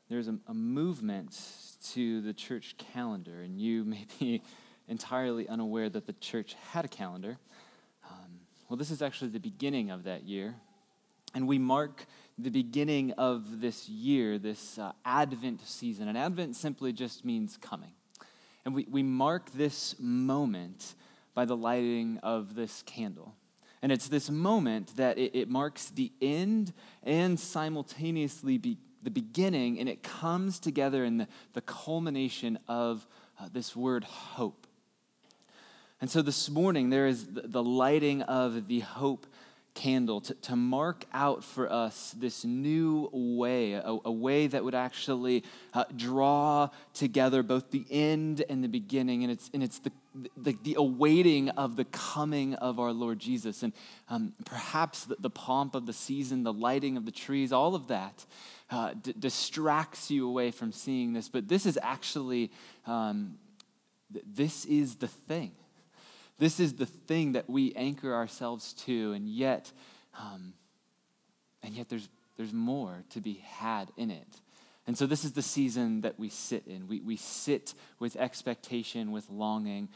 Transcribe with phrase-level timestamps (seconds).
[0.10, 1.40] there's a, a movement
[1.92, 4.42] to the church calendar, and you may be
[4.88, 7.38] entirely unaware that the church had a calendar.
[8.10, 10.56] Um, well, this is actually the beginning of that year.
[11.36, 16.08] And we mark the beginning of this year, this uh, Advent season.
[16.08, 17.92] And Advent simply just means coming.
[18.66, 20.96] And we, we mark this moment
[21.34, 23.36] by the lighting of this candle.
[23.82, 29.80] And it's this moment that it, it marks the end and simultaneously be, the beginning,
[29.80, 33.08] and it comes together in the, the culmination of
[33.40, 34.68] uh, this word hope.
[36.00, 39.26] And so this morning, there is the, the lighting of the hope
[39.74, 44.76] candle to, to mark out for us this new way, a, a way that would
[44.76, 49.24] actually uh, draw together both the end and the beginning.
[49.24, 49.92] And it's, and it's the,
[50.36, 53.64] the, the awaiting of the coming of our Lord Jesus.
[53.64, 53.74] And
[54.10, 57.88] um, perhaps the, the, pomp of the season, the lighting of the trees, all of
[57.88, 58.26] that
[58.70, 61.30] uh, d- distracts you away from seeing this.
[61.30, 62.52] But this is actually,
[62.86, 63.38] um,
[64.12, 65.54] th- this is the thing.
[66.42, 69.72] This is the thing that we anchor ourselves to, and yet,
[70.20, 70.54] um,
[71.62, 74.42] and yet there's, there's more to be had in it.
[74.88, 76.88] And so this is the season that we sit in.
[76.88, 79.90] We, we sit with expectation, with longing,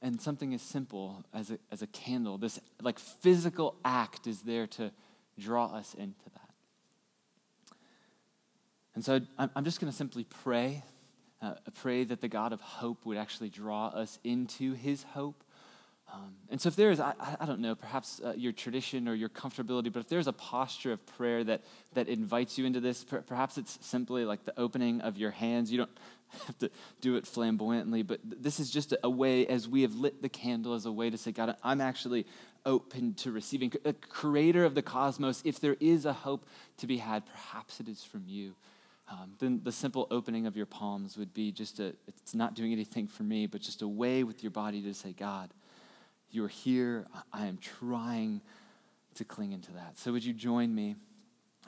[0.00, 4.68] and something as simple as a, as a candle, this like physical act is there
[4.68, 4.92] to
[5.40, 7.76] draw us into that.
[8.94, 10.84] And so I'm just going to simply pray,
[11.42, 15.42] uh, pray that the God of hope would actually draw us into his hope.
[16.12, 19.14] Um, and so, if there is, I, I don't know, perhaps uh, your tradition or
[19.14, 21.62] your comfortability, but if there's a posture of prayer that,
[21.94, 25.72] that invites you into this, per- perhaps it's simply like the opening of your hands.
[25.72, 25.98] You don't
[26.46, 29.94] have to do it flamboyantly, but this is just a, a way, as we have
[29.94, 32.26] lit the candle, as a way to say, God, I'm actually
[32.66, 33.72] open to receiving.
[33.84, 36.46] A creator of the cosmos, if there is a hope
[36.78, 38.54] to be had, perhaps it is from you.
[39.10, 42.72] Um, then the simple opening of your palms would be just a, it's not doing
[42.72, 45.50] anything for me, but just a way with your body to say, God,
[46.34, 47.06] you're here.
[47.32, 48.40] I am trying
[49.14, 49.98] to cling into that.
[49.98, 50.96] So, would you join me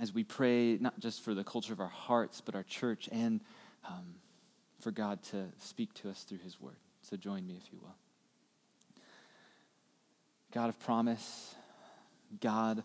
[0.01, 3.41] as we pray, not just for the culture of our hearts, but our church, and
[3.89, 4.17] um,
[4.81, 6.77] for God to speak to us through His Word?
[7.03, 7.95] So, join me if you will.
[10.53, 11.55] God of promise,
[12.41, 12.83] God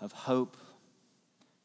[0.00, 0.56] of hope,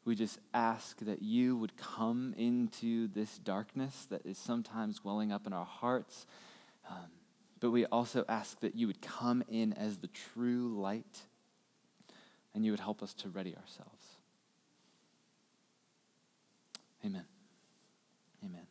[0.04, 5.46] we just ask that you would come into this darkness that is sometimes welling up
[5.46, 6.26] in our hearts.
[6.90, 7.06] Um,
[7.64, 11.20] but we also ask that you would come in as the true light
[12.54, 14.06] and you would help us to ready ourselves.
[17.06, 17.24] Amen.
[18.44, 18.66] Amen.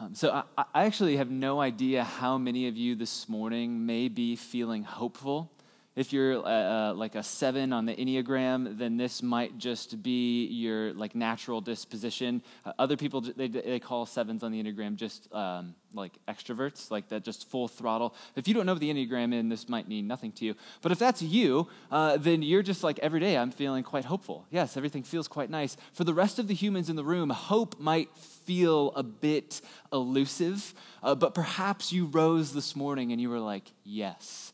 [0.00, 4.08] Um, so I, I actually have no idea how many of you this morning may
[4.08, 5.52] be feeling hopeful
[5.94, 10.46] if you're uh, uh, like a seven on the Enneagram, then this might just be
[10.46, 12.42] your like natural disposition.
[12.64, 17.08] Uh, other people, they, they call sevens on the Enneagram just um, like extroverts, like
[17.08, 18.14] that just full throttle.
[18.36, 20.54] If you don't know the Enneagram is, this might mean nothing to you.
[20.80, 24.46] But if that's you, uh, then you're just like every day I'm feeling quite hopeful.
[24.50, 25.76] Yes, everything feels quite nice.
[25.92, 29.60] For the rest of the humans in the room, hope might feel a bit
[29.92, 30.72] elusive,
[31.02, 34.51] uh, but perhaps you rose this morning and you were like, yes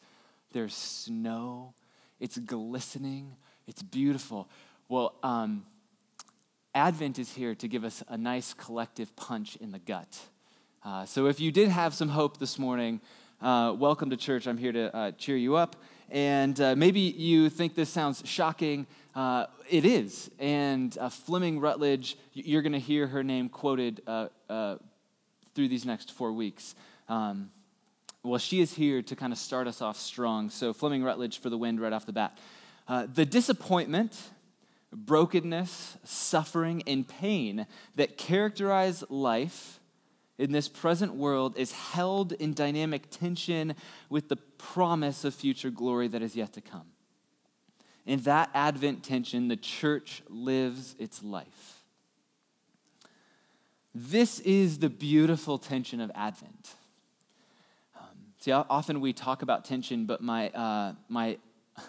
[0.53, 1.75] there's snow,
[2.20, 3.36] it's glistening,
[3.66, 4.48] it's beautiful.
[4.88, 5.66] Well, um,
[6.75, 10.19] Advent is here to give us a nice collective punch in the gut.
[10.84, 13.00] Uh, so if you did have some hope this morning,
[13.41, 14.47] uh, welcome to church.
[14.47, 15.76] I'm here to uh, cheer you up.
[16.10, 18.87] And uh, maybe you think this sounds shocking.
[19.14, 20.31] Uh, it is.
[20.38, 26.32] And uh, Fleming Rutledge, you're going to hear her name quoted through these next four
[26.32, 26.75] weeks.
[27.08, 27.50] Um,
[28.23, 30.51] well, she is here to kind of start us off strong.
[30.51, 32.39] So, Fleming Rutledge for the wind right off the bat.
[32.87, 34.19] Uh, the disappointment,
[34.93, 37.67] brokenness, suffering, and pain
[37.97, 39.79] that characterize life
[40.38, 43.75] in this present world is held in dynamic tension
[44.09, 46.87] with the promise of future glory that is yet to come.
[48.06, 51.82] In that Advent tension, the church lives its life.
[53.94, 56.71] This is the beautiful tension of Advent.
[58.40, 61.38] See, often we talk about tension, but my, uh, my,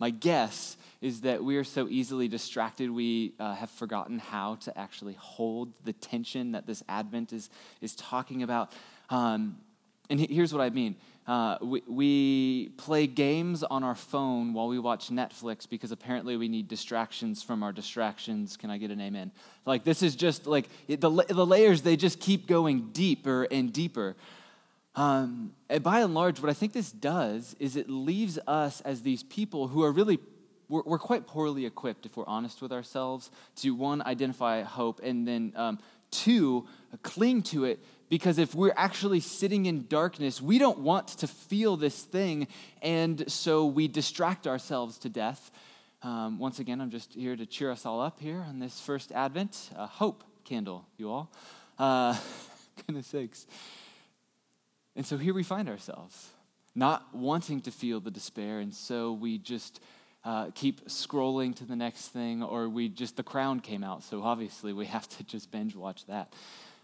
[0.00, 4.76] my guess is that we are so easily distracted, we uh, have forgotten how to
[4.76, 7.48] actually hold the tension that this Advent is,
[7.80, 8.72] is talking about.
[9.08, 9.58] Um,
[10.10, 10.96] and here's what I mean
[11.26, 16.48] Uh, we, we play games on our phone while we watch Netflix because apparently we
[16.48, 18.56] need distractions from our distractions.
[18.56, 19.30] Can I get an amen?
[19.64, 24.16] Like, this is just like the, the layers, they just keep going deeper and deeper.
[24.96, 29.02] Um, and by and large, what I think this does is it leaves us as
[29.02, 30.20] these people who are really,
[30.68, 35.26] we're, we're quite poorly equipped, if we're honest with ourselves, to one, identify hope, and
[35.26, 35.78] then um,
[36.10, 36.66] two,
[37.02, 41.76] cling to it because if we're actually sitting in darkness, we don't want to feel
[41.76, 42.46] this thing,
[42.82, 45.50] and so we distract ourselves to death.
[46.02, 49.10] Um, once again, I'm just here to cheer us all up here on this first
[49.10, 49.70] Advent.
[49.76, 51.32] Uh, hope candle, you all.
[51.78, 52.16] Uh,
[52.86, 53.46] goodness sakes.
[54.96, 56.30] And so here we find ourselves,
[56.74, 59.80] not wanting to feel the despair, and so we just
[60.24, 64.22] uh, keep scrolling to the next thing, or we just, the crown came out, so
[64.22, 66.32] obviously we have to just binge watch that.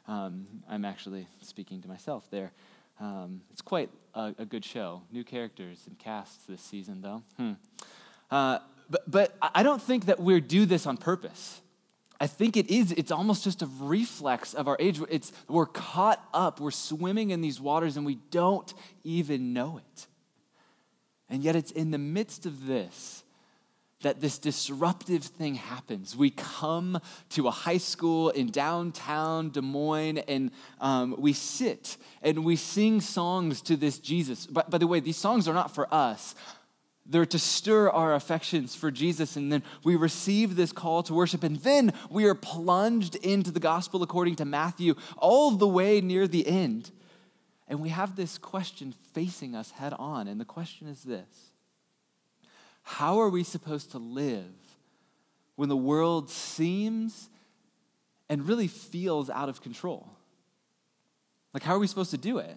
[0.09, 2.53] Um, I'm actually speaking to myself there.
[3.01, 5.03] Um, it's quite a, a, good show.
[5.11, 7.23] New characters and casts this season, though.
[7.37, 7.53] Hmm.
[8.31, 8.59] Uh,
[8.91, 11.63] but, but I don't think that we do this on purpose.
[12.21, 15.01] I think it is, it's almost just a reflex of our age.
[15.09, 18.73] It's, we're caught up, we're swimming in these waters, and we don't
[19.05, 20.07] even know it.
[21.31, 23.25] And yet, it's in the midst of this
[24.03, 26.17] that this disruptive thing happens.
[26.17, 27.01] We come
[27.31, 30.51] to a high school in downtown Des Moines and
[30.81, 34.47] um, we sit and we sing songs to this Jesus.
[34.47, 36.35] But by the way, these songs are not for us.
[37.07, 41.43] They're to stir our affections for Jesus, and then we receive this call to worship,
[41.43, 46.29] and then we are plunged into the gospel according to Matthew, all the way near
[46.29, 46.91] the end.
[47.67, 51.53] And we have this question facing us head on, and the question is this
[52.83, 54.53] How are we supposed to live
[55.57, 57.29] when the world seems
[58.29, 60.09] and really feels out of control?
[61.53, 62.57] Like, how are we supposed to do it?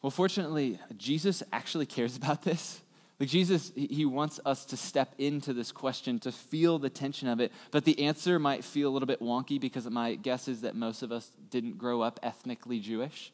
[0.00, 2.80] Well, fortunately, Jesus actually cares about this.
[3.24, 7.40] Like Jesus, he wants us to step into this question, to feel the tension of
[7.40, 7.52] it.
[7.70, 11.02] But the answer might feel a little bit wonky because my guess is that most
[11.02, 13.32] of us didn't grow up ethnically Jewish.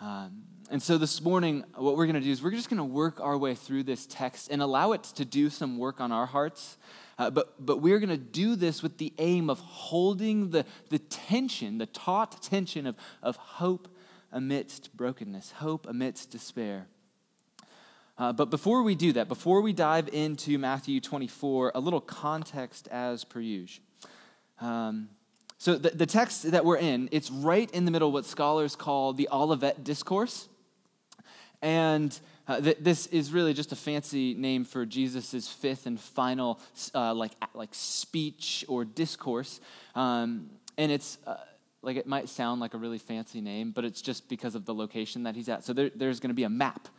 [0.00, 0.42] Um,
[0.72, 3.20] and so this morning, what we're going to do is we're just going to work
[3.20, 6.76] our way through this text and allow it to do some work on our hearts.
[7.16, 10.98] Uh, but, but we're going to do this with the aim of holding the, the
[10.98, 13.86] tension, the taut tension of, of hope
[14.32, 16.88] amidst brokenness, hope amidst despair.
[18.20, 22.86] Uh, but before we do that, before we dive into Matthew 24, a little context
[22.88, 23.82] as per usual.
[24.60, 25.08] Um,
[25.56, 28.76] so the, the text that we're in, it's right in the middle of what scholars
[28.76, 30.50] call the Olivet Discourse.
[31.62, 36.60] And uh, th- this is really just a fancy name for Jesus' fifth and final
[36.94, 39.62] uh, like, like speech or discourse.
[39.94, 41.36] Um, and it's uh,
[41.80, 44.74] like it might sound like a really fancy name, but it's just because of the
[44.74, 45.64] location that he's at.
[45.64, 46.90] So there, there's going to be a map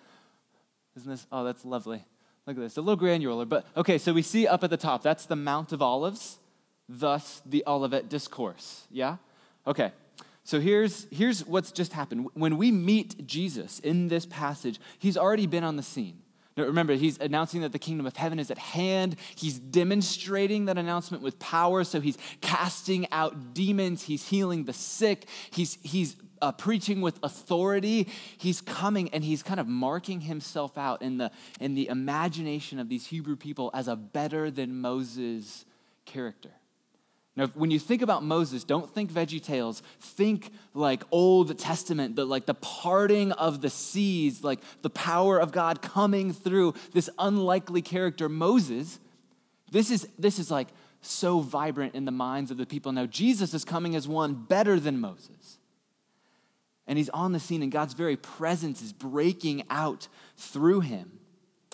[0.95, 1.25] isn't this?
[1.31, 2.03] Oh, that's lovely.
[2.45, 2.77] Look at this.
[2.77, 5.71] A little granular, but okay, so we see up at the top, that's the Mount
[5.71, 6.37] of Olives,
[6.89, 8.87] thus the Olivet Discourse.
[8.89, 9.17] Yeah?
[9.65, 9.91] Okay.
[10.43, 12.29] So here's, here's what's just happened.
[12.33, 16.19] When we meet Jesus in this passage, he's already been on the scene.
[16.57, 19.15] Now, remember, he's announcing that the kingdom of heaven is at hand.
[19.35, 21.83] He's demonstrating that announcement with power.
[21.83, 24.03] So he's casting out demons.
[24.03, 25.27] He's healing the sick.
[25.51, 28.09] He's, he's uh, preaching with authority.
[28.37, 32.89] He's coming and he's kind of marking himself out in the, in the imagination of
[32.89, 35.65] these Hebrew people as a better than Moses
[36.05, 36.51] character.
[37.35, 39.81] Now, when you think about Moses, don't think Veggie Tales.
[39.99, 45.51] Think like Old Testament, the, like the parting of the seas, like the power of
[45.51, 48.99] God coming through this unlikely character, Moses.
[49.71, 50.67] This is, this is like
[51.01, 52.91] so vibrant in the minds of the people.
[52.91, 55.57] Now, Jesus is coming as one better than Moses
[56.91, 61.19] and he's on the scene, and God's very presence is breaking out through him.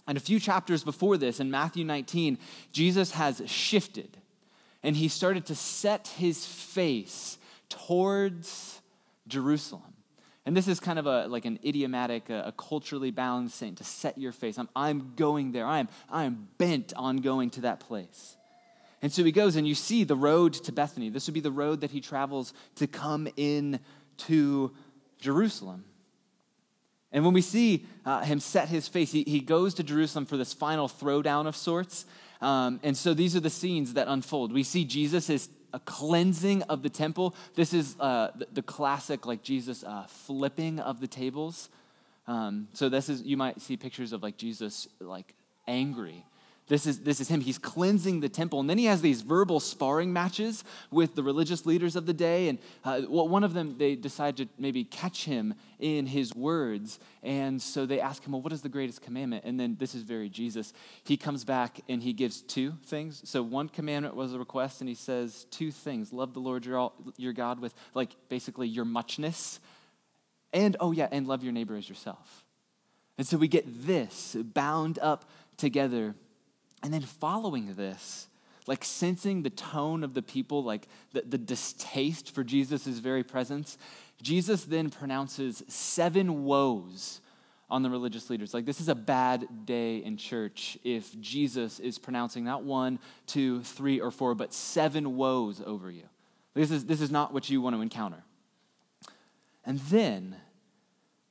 [0.05, 2.37] And a few chapters before this, in Matthew 19,
[2.71, 4.17] Jesus has shifted
[4.87, 8.81] and he started to set his face towards
[9.27, 9.93] Jerusalem.
[10.45, 13.83] And this is kind of a, like an idiomatic, a, a culturally balanced saying to
[13.83, 14.57] set your face.
[14.57, 15.65] I'm, I'm going there.
[15.65, 18.37] I'm, I'm bent on going to that place.
[19.01, 21.09] And so he goes, and you see the road to Bethany.
[21.09, 23.81] This would be the road that he travels to come in
[24.19, 24.73] to
[25.19, 25.83] Jerusalem.
[27.11, 30.37] And when we see uh, him set his face, he, he goes to Jerusalem for
[30.37, 32.05] this final throwdown of sorts.
[32.41, 34.53] Um, and so these are the scenes that unfold.
[34.53, 37.35] We see Jesus is a cleansing of the temple.
[37.55, 41.69] This is uh, the, the, classic, like Jesus uh, flipping of the tables.
[42.27, 45.33] Um, so this is you might see pictures of like Jesus like
[45.67, 46.25] angry
[46.67, 47.39] This is, this is him.
[47.39, 48.59] He's cleansing the temple.
[48.59, 52.49] And then he has these verbal sparring matches with the religious leaders of the day.
[52.49, 56.99] And uh, one of them, they decide to maybe catch him in his words.
[57.23, 59.45] And so they ask him, Well, what is the greatest commandment?
[59.45, 60.73] And then this is very Jesus.
[61.05, 63.21] He comes back and he gives two things.
[63.23, 66.91] So one commandment was a request, and he says two things love the Lord your,
[67.15, 69.61] your God with, like, basically your muchness.
[70.51, 72.43] And, oh, yeah, and love your neighbor as yourself.
[73.17, 76.15] And so we get this bound up together
[76.83, 78.27] and then following this,
[78.67, 83.77] like sensing the tone of the people, like the, the distaste for Jesus' very presence,
[84.21, 87.21] Jesus then pronounces seven woes
[87.69, 88.53] on the religious leaders.
[88.53, 93.61] Like, this is a bad day in church if Jesus is pronouncing not one, two,
[93.63, 96.03] three, or four, but seven woes over you.
[96.53, 98.23] This is, this is not what you want to encounter.
[99.65, 100.37] And then,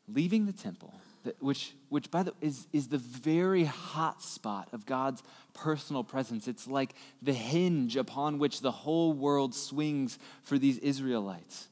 [0.06, 0.92] leaving the temple,
[1.40, 5.22] which, which by the is, is the very hot spot of God's
[5.54, 6.48] personal presence.
[6.48, 11.68] It's like the hinge upon which the whole world swings for these Israelites.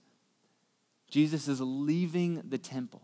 [1.09, 3.03] Jesus is leaving the temple.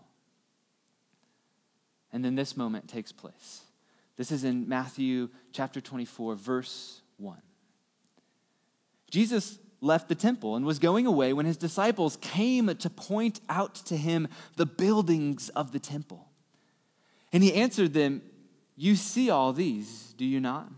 [2.12, 3.62] And then this moment takes place.
[4.16, 7.38] This is in Matthew chapter 24, verse 1.
[9.10, 13.74] Jesus left the temple and was going away when his disciples came to point out
[13.76, 16.29] to him the buildings of the temple.
[17.32, 18.22] And he answered them,
[18.76, 20.68] You see all these, do you not?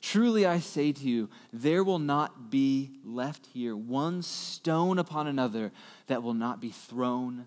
[0.00, 5.70] Truly I say to you, there will not be left here one stone upon another
[6.08, 7.46] that will not be thrown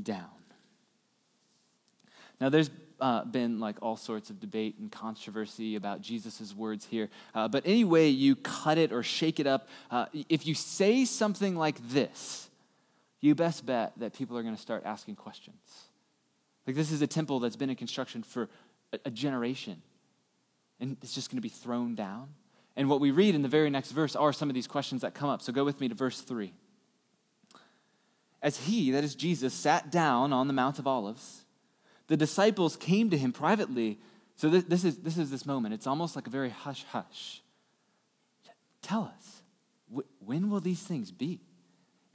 [0.00, 0.28] down.
[2.40, 7.08] Now, there's uh, been like all sorts of debate and controversy about Jesus' words here.
[7.34, 11.04] Uh, but any way you cut it or shake it up, uh, if you say
[11.04, 12.48] something like this,
[13.20, 15.87] you best bet that people are going to start asking questions.
[16.68, 18.50] Like, this is a temple that's been in construction for
[18.92, 19.80] a, a generation,
[20.78, 22.28] and it's just going to be thrown down.
[22.76, 25.14] And what we read in the very next verse are some of these questions that
[25.14, 25.40] come up.
[25.40, 26.52] So go with me to verse 3.
[28.42, 31.46] As he, that is Jesus, sat down on the Mount of Olives,
[32.06, 33.98] the disciples came to him privately.
[34.36, 35.72] So this, this, is, this is this moment.
[35.72, 37.40] It's almost like a very hush hush.
[38.82, 39.40] Tell us,
[40.18, 41.40] when will these things be?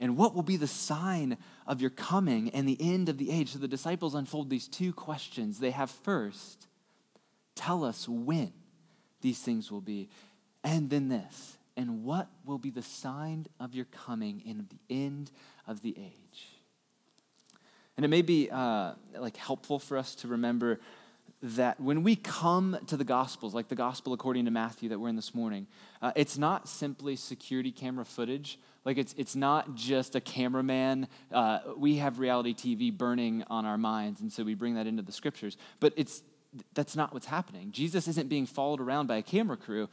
[0.00, 3.52] And what will be the sign of your coming and the end of the age?
[3.52, 5.58] So the disciples unfold these two questions.
[5.58, 6.66] They have first,
[7.54, 8.52] tell us when
[9.20, 10.08] these things will be.
[10.64, 14.78] And then this, and what will be the sign of your coming and of the
[14.90, 15.30] end
[15.66, 16.48] of the age?
[17.96, 20.80] And it may be uh, like helpful for us to remember
[21.42, 25.08] that when we come to the Gospels, like the Gospel according to Matthew that we're
[25.08, 25.66] in this morning,
[26.00, 31.08] uh, it's not simply security camera footage like it's, it's not just a cameraman.
[31.32, 35.02] Uh, we have reality TV burning on our minds, and so we bring that into
[35.02, 35.56] the scriptures.
[35.80, 36.22] But it's,
[36.74, 37.72] that's not what's happening.
[37.72, 39.88] Jesus isn't being followed around by a camera crew.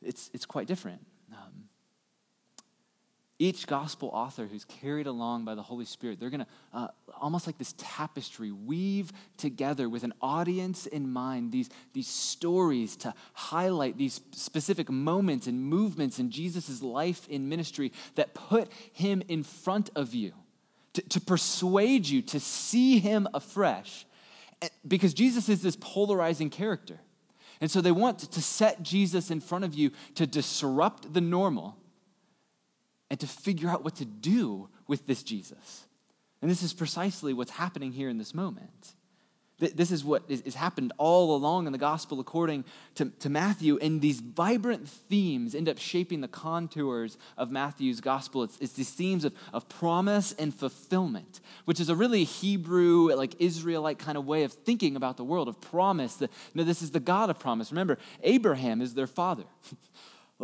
[0.00, 1.04] It's, it's quite different.
[1.32, 1.63] Um,
[3.38, 6.88] each gospel author who's carried along by the Holy Spirit, they're going to, uh,
[7.20, 13.12] almost like this tapestry, weave together with an audience in mind these, these stories to
[13.32, 19.42] highlight these specific moments and movements in Jesus' life in ministry that put him in
[19.42, 20.32] front of you,
[20.92, 24.06] to, to persuade you to see him afresh.
[24.62, 27.00] Eh, because Jesus is this polarizing character.
[27.60, 31.76] And so they want to set Jesus in front of you to disrupt the normal
[33.14, 35.84] and to figure out what to do with this Jesus.
[36.42, 38.94] And this is precisely what's happening here in this moment.
[39.60, 42.64] This is what has happened all along in the gospel according
[42.96, 43.78] to, to Matthew.
[43.78, 48.42] And these vibrant themes end up shaping the contours of Matthew's gospel.
[48.42, 53.40] It's, it's these themes of, of promise and fulfillment, which is a really Hebrew, like
[53.40, 56.16] Israelite kind of way of thinking about the world, of promise.
[56.16, 57.70] The, this is the God of promise.
[57.70, 59.44] Remember, Abraham is their father.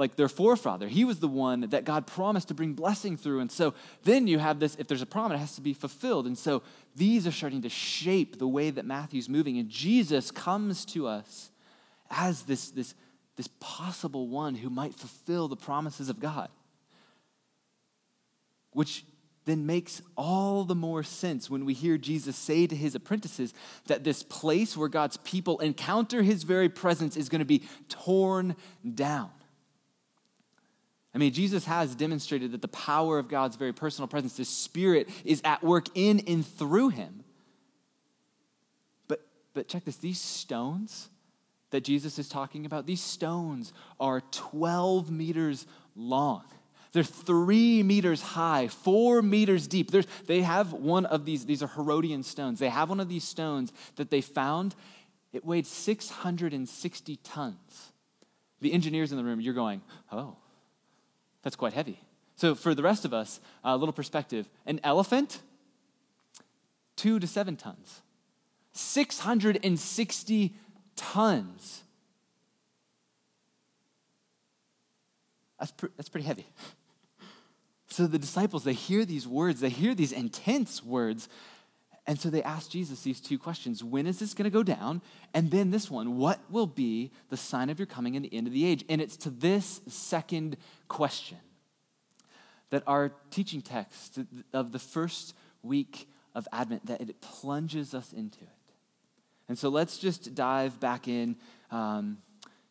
[0.00, 0.88] like their forefather.
[0.88, 3.40] He was the one that God promised to bring blessing through.
[3.40, 6.26] And so then you have this if there's a promise, it has to be fulfilled.
[6.26, 6.62] And so
[6.96, 9.58] these are starting to shape the way that Matthew's moving.
[9.58, 11.50] And Jesus comes to us
[12.10, 12.94] as this, this,
[13.36, 16.48] this possible one who might fulfill the promises of God,
[18.72, 19.04] which
[19.44, 23.52] then makes all the more sense when we hear Jesus say to his apprentices
[23.86, 28.56] that this place where God's people encounter his very presence is going to be torn
[28.94, 29.30] down.
[31.14, 35.08] I mean, Jesus has demonstrated that the power of God's very personal presence, the Spirit,
[35.24, 37.24] is at work in and through him.
[39.08, 41.08] But, but check this these stones
[41.70, 46.44] that Jesus is talking about, these stones are 12 meters long.
[46.92, 49.92] They're three meters high, four meters deep.
[50.26, 52.58] they have one of these, these are Herodian stones.
[52.58, 54.74] They have one of these stones that they found
[55.32, 57.92] it weighed 660 tons.
[58.60, 60.36] The engineers in the room, you're going, oh,
[61.42, 62.00] that's quite heavy.
[62.36, 65.40] So, for the rest of us, a little perspective an elephant,
[66.96, 68.02] two to seven tons.
[68.72, 70.54] 660
[70.96, 71.82] tons.
[75.58, 76.46] That's, pr- that's pretty heavy.
[77.92, 81.28] So the disciples, they hear these words, they hear these intense words,
[82.06, 85.02] and so they ask Jesus these two questions When is this going to go down?
[85.34, 88.46] And then this one What will be the sign of your coming in the end
[88.46, 88.84] of the age?
[88.88, 90.56] And it's to this second
[90.88, 91.38] question
[92.70, 94.18] that our teaching text
[94.52, 98.48] of the first week of Advent that it plunges us into it.
[99.48, 101.36] And so let's just dive back in.
[101.70, 102.18] Um,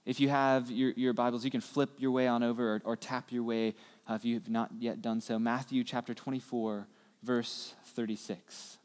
[0.05, 2.95] if you have your, your Bibles, you can flip your way on over or, or
[2.95, 3.75] tap your way
[4.09, 5.38] uh, if you have not yet done so.
[5.38, 6.88] Matthew chapter 24,
[7.21, 8.78] verse 36.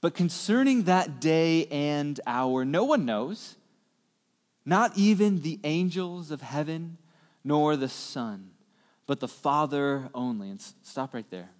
[0.00, 3.56] But concerning that day and hour, no one knows,
[4.64, 6.98] not even the angels of heaven,
[7.42, 8.50] nor the Son,
[9.06, 10.50] but the Father only.
[10.50, 11.50] And stop right there.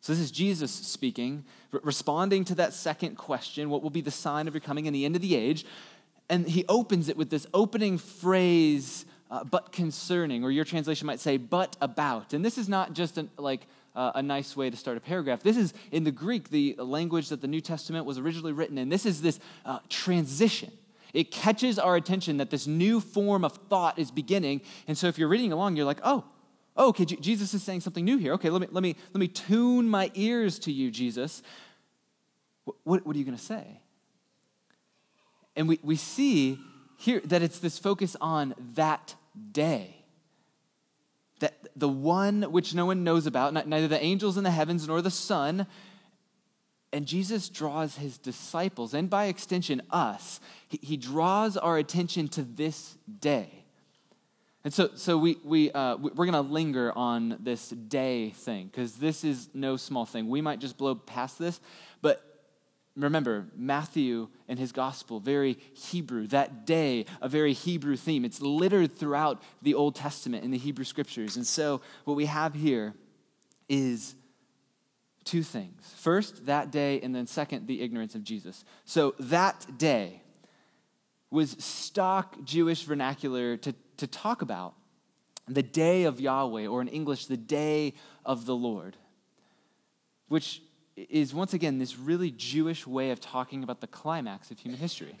[0.00, 4.46] So, this is Jesus speaking, responding to that second question what will be the sign
[4.46, 5.64] of your coming in the end of the age?
[6.28, 11.20] And he opens it with this opening phrase, uh, but concerning, or your translation might
[11.20, 12.34] say, but about.
[12.34, 13.66] And this is not just an, like
[13.96, 15.42] uh, a nice way to start a paragraph.
[15.42, 18.90] This is in the Greek, the language that the New Testament was originally written in.
[18.90, 20.70] This is this uh, transition.
[21.14, 24.60] It catches our attention that this new form of thought is beginning.
[24.86, 26.24] And so if you're reading along, you're like, oh,
[26.76, 28.34] oh, okay, J- Jesus is saying something new here.
[28.34, 31.42] Okay, let me, let me, let me tune my ears to you, Jesus.
[32.84, 33.80] What, what, are you going to say?
[35.56, 36.58] And we, we see
[36.98, 39.14] here that it's this focus on that
[39.52, 39.95] day.
[41.40, 45.02] That the one which no one knows about, neither the angels in the heavens nor
[45.02, 45.66] the Son.
[46.92, 52.42] And Jesus draws his disciples, and by extension, us, he, he draws our attention to
[52.42, 53.64] this day.
[54.66, 58.94] And so, so we, we, uh, we're going to linger on this day thing because
[58.94, 60.28] this is no small thing.
[60.28, 61.60] We might just blow past this,
[62.02, 62.25] but
[62.96, 66.26] remember, Matthew and his gospel, very Hebrew.
[66.28, 68.24] That day, a very Hebrew theme.
[68.24, 71.36] It's littered throughout the Old Testament in the Hebrew scriptures.
[71.36, 72.94] And so, what we have here
[73.68, 74.14] is
[75.24, 75.94] two things.
[75.96, 78.64] First, that day, and then second, the ignorance of Jesus.
[78.84, 80.22] So, that day
[81.30, 84.74] was stock Jewish vernacular to to talk about
[85.48, 88.96] the day of Yahweh, or in English, the day of the Lord,
[90.28, 90.60] which
[90.96, 95.16] is once again this really Jewish way of talking about the climax of human history.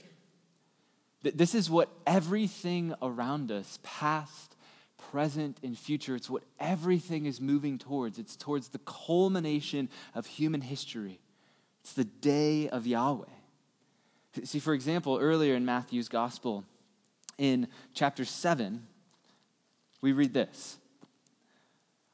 [1.22, 4.56] This is what everything around us, past,
[5.10, 8.18] present, and future, it's what everything is moving towards.
[8.18, 11.20] It's towards the culmination of human history.
[11.82, 13.24] It's the day of Yahweh.
[14.44, 16.64] See, for example, earlier in Matthew's gospel,
[17.38, 18.86] in chapter 7,
[20.00, 20.78] we read this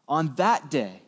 [0.09, 1.03] On that day,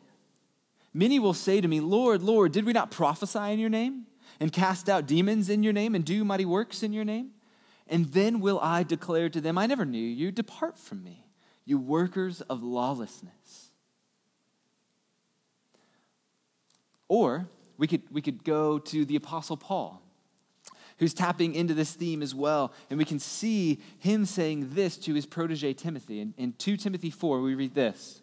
[0.94, 4.06] many will say to me, Lord, Lord, did we not prophesy in your name,
[4.40, 7.30] and cast out demons in your name, and do mighty works in your name?
[7.86, 11.26] And then will I declare to them, I never knew you, depart from me,
[11.66, 13.70] you workers of lawlessness.
[17.08, 20.00] Or we could, we could go to the Apostle Paul
[20.98, 22.72] who's tapping into this theme as well.
[22.88, 26.20] And we can see him saying this to his protege Timothy.
[26.20, 28.20] In, in 2 Timothy 4, we read this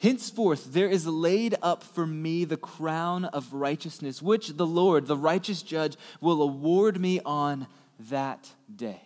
[0.00, 5.16] Henceforth, there is laid up for me the crown of righteousness, which the Lord, the
[5.16, 7.66] righteous judge, will award me on
[8.10, 9.02] that day.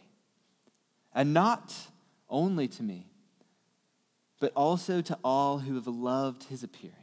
[1.14, 1.74] And not
[2.28, 3.06] only to me,
[4.40, 6.94] but also to all who have loved his appearing.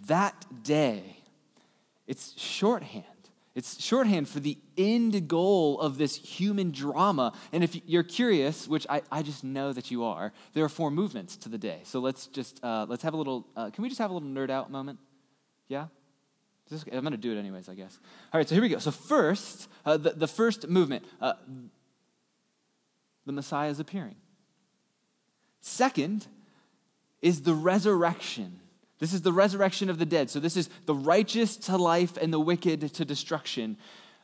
[0.00, 1.18] That day,
[2.06, 3.04] it's shorthand
[3.54, 7.32] it's shorthand for the end goal of this human drama.
[7.52, 10.90] And if you're curious, which I, I just know that you are, there are four
[10.90, 11.80] movements to the day.
[11.84, 14.28] So let's just, uh, let's have a little, uh, can we just have a little
[14.28, 14.98] nerd out moment?
[15.68, 15.86] Yeah?
[16.72, 17.98] I'm going to do it anyways, I guess.
[18.32, 18.78] All right, so here we go.
[18.78, 21.34] So first, uh, the, the first movement, uh,
[23.26, 24.16] the Messiah is appearing.
[25.60, 26.26] Second
[27.22, 28.60] is the resurrection.
[29.04, 30.30] This is the resurrection of the dead.
[30.30, 33.76] So, this is the righteous to life and the wicked to destruction.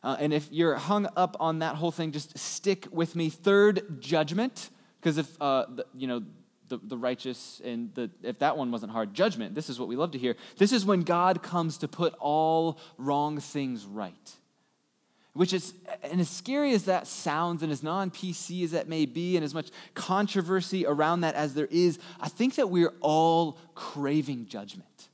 [0.02, 3.28] Uh, and if you're hung up on that whole thing, just stick with me.
[3.28, 4.70] Third, judgment.
[4.98, 6.22] Because if, uh, the, you know,
[6.68, 9.96] the, the righteous and the, if that one wasn't hard, judgment, this is what we
[9.96, 10.34] love to hear.
[10.56, 14.32] This is when God comes to put all wrong things right
[15.32, 19.06] which is, and as scary as that sounds, and as non PC as that may
[19.06, 23.58] be, and as much controversy around that as there is, I think that we're all
[23.74, 25.08] craving judgment.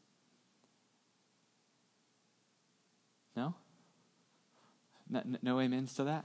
[3.36, 3.54] No?
[5.08, 6.24] No, no amens to that?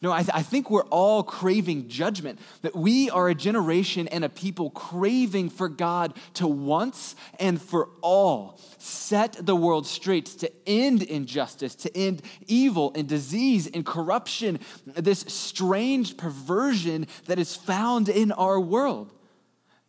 [0.00, 2.38] No, I, th- I, think we're all craving judgment.
[2.62, 7.88] That we are a generation and a people craving for God to once and for
[8.00, 14.60] all set the world straight, to end injustice, to end evil and disease and corruption,
[14.86, 19.12] this strange perversion that is found in our world.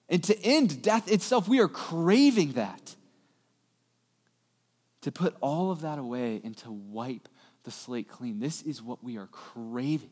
[0.10, 2.96] And to end death itself, we are craving that.
[5.02, 7.30] To put all of that away and to wipe
[7.64, 8.40] the slate clean.
[8.40, 10.10] This is what we are craving.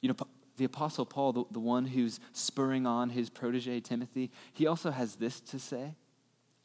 [0.00, 0.16] You know,
[0.56, 5.16] the Apostle Paul, the, the one who's spurring on his protege Timothy, he also has
[5.16, 5.94] this to say.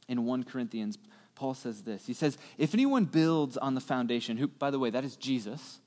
[0.07, 0.97] In 1 Corinthians,
[1.35, 4.89] Paul says this He says, If anyone builds on the foundation, who, by the way,
[4.89, 5.79] that is Jesus,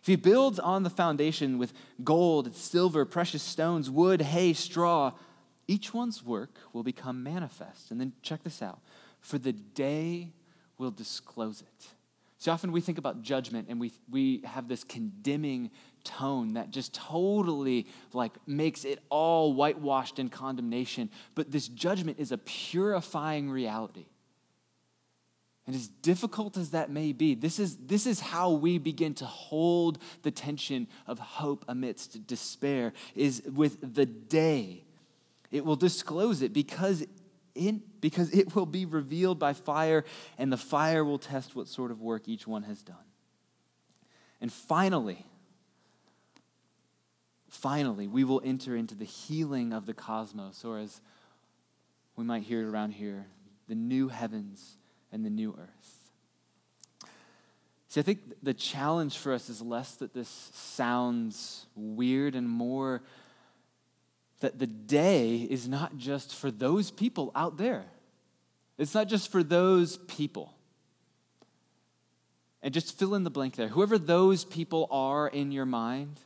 [0.00, 1.72] if he builds on the foundation with
[2.04, 5.12] gold, silver, precious stones, wood, hay, straw,
[5.66, 7.90] each one's work will become manifest.
[7.90, 8.80] And then check this out
[9.20, 10.30] for the day
[10.78, 11.88] will disclose it.
[12.38, 15.70] See, often we think about judgment and we, we have this condemning
[16.04, 21.10] tone that just totally like makes it all whitewashed in condemnation.
[21.34, 24.06] But this judgment is a purifying reality.
[25.66, 29.24] And as difficult as that may be, this is, this is how we begin to
[29.24, 34.84] hold the tension of hope amidst despair, is with the day.
[35.50, 37.04] It will disclose it because
[37.56, 40.04] in, because it will be revealed by fire,
[40.38, 42.96] and the fire will test what sort of work each one has done.
[44.40, 45.24] And finally,
[47.48, 51.00] finally, we will enter into the healing of the cosmos, or as
[52.16, 53.26] we might hear it around here,
[53.68, 54.76] the new heavens
[55.10, 56.10] and the new earth.
[57.88, 63.02] See, I think the challenge for us is less that this sounds weird and more
[64.40, 67.84] that the day is not just for those people out there.
[68.78, 70.52] It's not just for those people.
[72.62, 73.68] And just fill in the blank there.
[73.68, 76.20] Whoever those people are in your mind,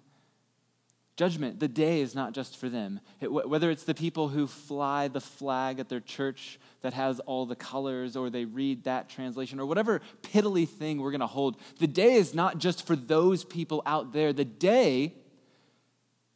[1.16, 2.98] judgment, the day is not just for them.
[3.20, 7.46] It, whether it's the people who fly the flag at their church that has all
[7.46, 11.58] the colors, or they read that translation, or whatever piddly thing we're going to hold,
[11.78, 14.32] the day is not just for those people out there.
[14.32, 15.14] The day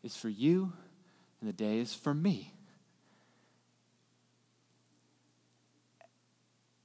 [0.03, 0.75] is for you
[1.45, 2.53] the day is for me.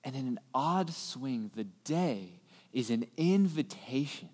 [0.04, 2.39] And in an odd swing, the day
[2.74, 4.30] is an invitation.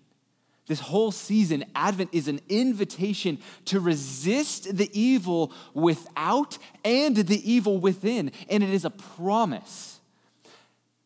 [0.66, 7.78] This whole season, Advent is an invitation to resist the evil without and the evil
[7.78, 8.32] within.
[8.48, 10.00] And it is a promise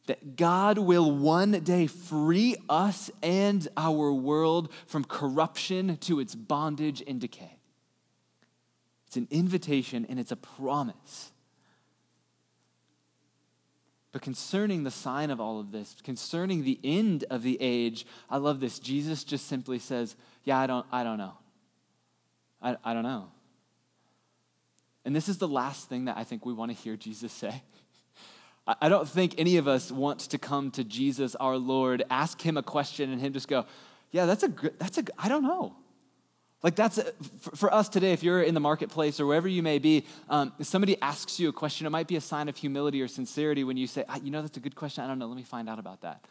[0.06, 7.02] that God will one day free us and our world from corruption to its bondage
[7.06, 7.59] and decay.
[9.10, 11.32] It's an invitation and it's a promise.
[14.12, 18.36] But concerning the sign of all of this, concerning the end of the age, I
[18.36, 18.78] love this.
[18.78, 21.32] Jesus just simply says, Yeah, I don't, I don't know.
[22.62, 23.32] I, I don't know.
[25.04, 27.64] And this is the last thing that I think we want to hear Jesus say.
[28.80, 32.56] I don't think any of us wants to come to Jesus, our Lord, ask him
[32.56, 33.66] a question, and him just go,
[34.12, 35.74] Yeah, that's a good, that's a, I don't know.
[36.62, 37.00] Like, that's
[37.54, 40.66] for us today, if you're in the marketplace or wherever you may be, um, if
[40.66, 43.78] somebody asks you a question, it might be a sign of humility or sincerity when
[43.78, 45.02] you say, You know, that's a good question.
[45.02, 45.26] I don't know.
[45.26, 46.24] Let me find out about that.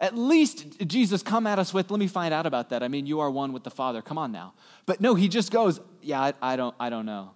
[0.00, 2.82] At least Jesus come at us with, Let me find out about that.
[2.82, 4.02] I mean, you are one with the Father.
[4.02, 4.54] Come on now.
[4.86, 7.30] But no, he just goes, Yeah, I, I don't, I don't know.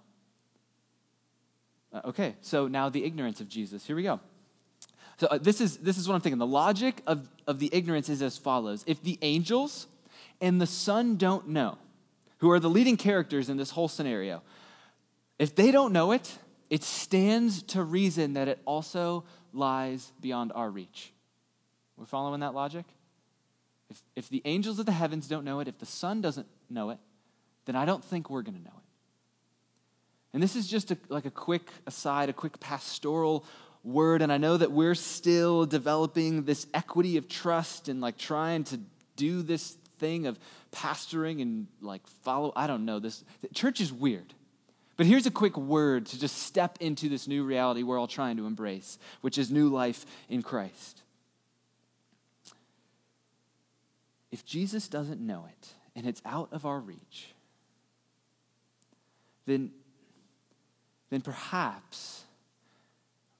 [1.93, 3.85] Uh, okay, so now the ignorance of Jesus.
[3.85, 4.19] Here we go.
[5.17, 6.39] So uh, this, is, this is what I'm thinking.
[6.39, 9.87] The logic of, of the ignorance is as follows If the angels
[10.41, 11.77] and the Son don't know,
[12.39, 14.41] who are the leading characters in this whole scenario,
[15.39, 16.37] if they don't know it,
[16.69, 21.13] it stands to reason that it also lies beyond our reach.
[21.97, 22.85] We're following that logic?
[23.89, 26.89] If, if the angels of the heavens don't know it, if the Son doesn't know
[26.89, 26.97] it,
[27.65, 28.83] then I don't think we're going to know it.
[30.33, 33.45] And this is just a, like a quick aside, a quick pastoral
[33.83, 34.21] word.
[34.21, 38.79] And I know that we're still developing this equity of trust and like trying to
[39.15, 40.37] do this thing of
[40.71, 42.53] pastoring and like follow.
[42.55, 42.99] I don't know.
[42.99, 44.33] This church is weird.
[44.97, 48.37] But here's a quick word to just step into this new reality we're all trying
[48.37, 51.01] to embrace, which is new life in Christ.
[54.31, 57.33] If Jesus doesn't know it and it's out of our reach,
[59.45, 59.71] then,
[61.09, 62.23] then perhaps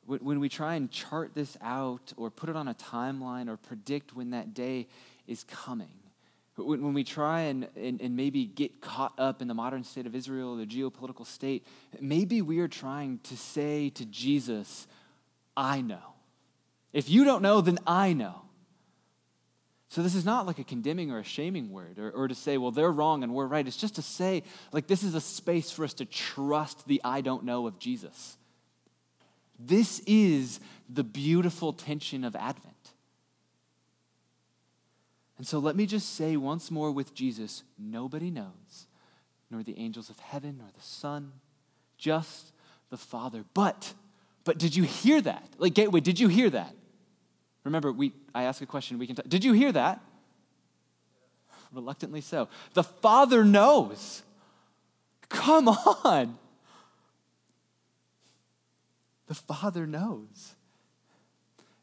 [0.07, 4.15] when we try and chart this out or put it on a timeline or predict
[4.15, 4.87] when that day
[5.27, 6.04] is coming,
[6.57, 10.15] when, we try and, and, and maybe get caught up in the modern state of
[10.15, 11.65] Israel, the geopolitical state,
[11.99, 14.87] maybe we are trying to say to Jesus,
[15.57, 16.13] I know.
[16.93, 18.41] If you don't know, then I know.
[19.89, 22.57] So this is not like a condemning or a shaming word or, or to say,
[22.57, 23.65] well, they're wrong and we're right.
[23.65, 27.21] It's just to say, like, this is a space for us to trust the I
[27.21, 28.37] don't know of Jesus.
[29.59, 32.74] This is the beautiful tension of Advent.
[35.37, 38.87] And so let me just say once more with Jesus nobody knows,
[39.51, 41.33] nor the angels of heaven, nor the Son,
[41.97, 42.53] just
[42.89, 43.43] the Father.
[43.53, 43.93] But,
[44.43, 45.49] but did you hear that?
[45.57, 46.73] Like, Gateway, did you hear that?
[47.63, 49.17] Remember, we, I ask a question, we can.
[49.27, 49.99] Did you hear that?
[51.73, 52.47] Reluctantly so.
[52.73, 54.23] The Father knows.
[55.29, 56.37] Come on.
[59.27, 60.54] The Father knows.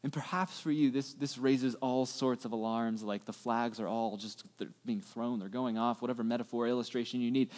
[0.03, 3.87] And perhaps for you, this, this raises all sorts of alarms, like the flags are
[3.87, 7.49] all just they're being thrown, they're going off, whatever metaphor, illustration you need.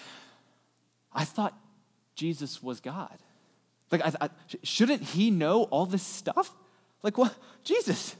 [1.11, 1.57] I thought
[2.15, 3.17] Jesus was God.
[3.91, 4.29] Like, I, I,
[4.63, 6.51] shouldn't he know all this stuff?
[7.01, 7.35] Like, what?
[7.63, 8.15] Jesus.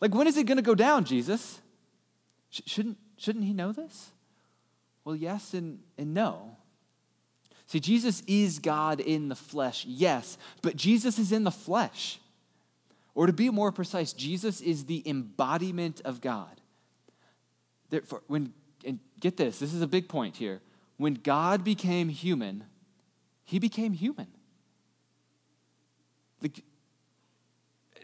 [0.00, 1.60] Like, when is it going to go down, Jesus?
[2.50, 4.10] Sh- shouldn't, shouldn't he know this?
[5.04, 6.56] Well, yes and, and no.
[7.66, 12.18] See, Jesus is God in the flesh, yes, but Jesus is in the flesh.
[13.14, 16.60] Or to be more precise, Jesus is the embodiment of God.
[17.90, 18.54] Therefore, when,
[18.86, 20.60] and get this, this is a big point here.
[20.96, 22.64] When God became human,
[23.44, 24.28] he became human.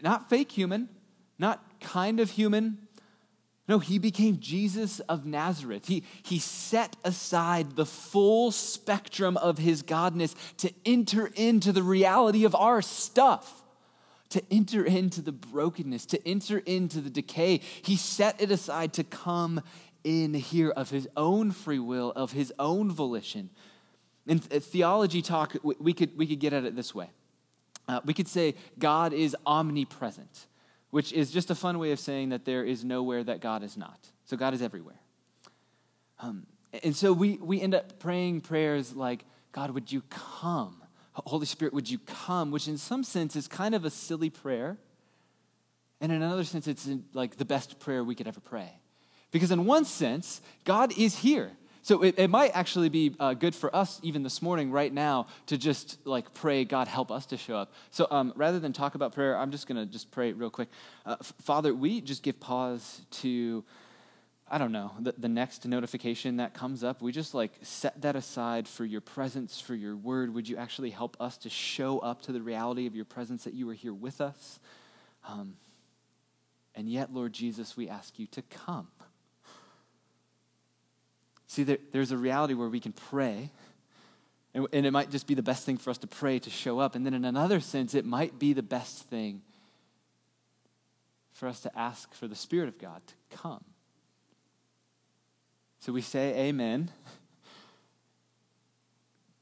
[0.01, 0.89] Not fake human,
[1.39, 2.77] not kind of human.
[3.67, 5.87] No, he became Jesus of Nazareth.
[5.87, 12.45] He, he set aside the full spectrum of his godness to enter into the reality
[12.45, 13.63] of our stuff
[14.29, 17.61] to enter into the brokenness, to enter into the decay.
[17.81, 19.61] He set it aside to come
[20.03, 23.49] in here of his own free will, of his own volition.
[24.27, 27.09] In theology talk, we could, we could get at it this way.
[27.87, 30.45] Uh, we could say God is omnipresent,
[30.91, 33.75] which is just a fun way of saying that there is nowhere that God is
[33.75, 33.99] not.
[34.25, 34.99] So God is everywhere.
[36.19, 36.45] Um,
[36.83, 40.83] and so we, we end up praying prayers like, God, would you come?
[41.25, 42.51] Holy Spirit, would you come?
[42.51, 44.77] Which, in some sense, is kind of a silly prayer.
[46.01, 48.71] And in another sense, it's like the best prayer we could ever pray.
[49.31, 51.51] Because, in one sense, God is here.
[51.81, 55.27] So it, it might actually be uh, good for us, even this morning, right now,
[55.47, 57.73] to just like pray, God, help us to show up.
[57.89, 60.69] So um, rather than talk about prayer, I'm just going to just pray real quick.
[61.05, 63.63] Uh, Father, we just give pause to
[64.51, 68.15] I don't know, the, the next notification that comes up, we just like set that
[68.15, 70.33] aside for your presence, for your word.
[70.33, 73.53] Would you actually help us to show up to the reality of your presence that
[73.53, 74.59] you are here with us?
[75.27, 75.55] Um,
[76.73, 78.87] and yet, Lord Jesus, we ask you to come.
[81.47, 83.51] See, there, there's a reality where we can pray,
[84.53, 86.79] and, and it might just be the best thing for us to pray to show
[86.79, 86.95] up.
[86.95, 89.41] And then, in another sense, it might be the best thing
[91.33, 93.63] for us to ask for the Spirit of God to come.
[95.79, 96.91] So we say amen.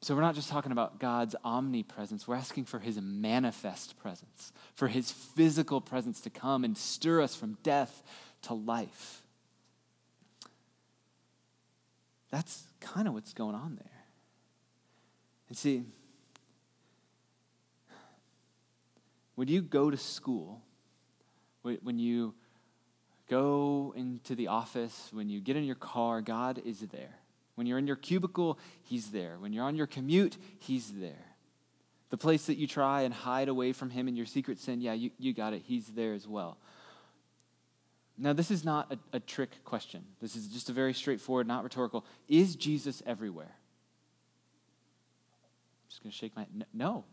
[0.02, 4.88] So we're not just talking about God's omnipresence, we're asking for his manifest presence, for
[4.88, 8.04] his physical presence to come and stir us from death
[8.44, 9.24] to life.
[12.30, 14.04] That's kind of what's going on there.
[15.50, 15.84] And see,
[19.36, 20.62] when you go to school,
[21.64, 22.34] when you
[23.30, 27.20] go into the office, when you get in your car, God is there.
[27.56, 29.38] When you're in your cubicle, He's there.
[29.40, 31.26] When you're on your commute, He's there.
[32.10, 34.94] The place that you try and hide away from Him in your secret sin, yeah,
[34.94, 35.64] you, you got it.
[35.66, 36.58] He's there as well.
[38.18, 40.04] Now, this is not a, a trick question.
[40.22, 42.06] This is just a very straightforward, not rhetorical.
[42.28, 43.56] Is Jesus everywhere?
[45.84, 46.66] I'm just going to shake my head.
[46.74, 47.06] no.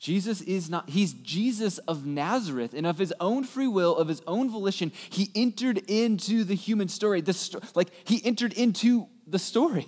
[0.00, 4.22] Jesus is not, he's Jesus of Nazareth, and of his own free will, of his
[4.26, 7.20] own volition, he entered into the human story.
[7.20, 9.86] The sto- like, he entered into the story.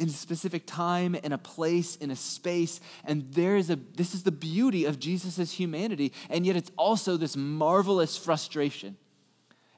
[0.00, 4.12] In a specific time, in a place, in a space, and there is a, this
[4.12, 8.96] is the beauty of Jesus' humanity, and yet it's also this marvelous frustration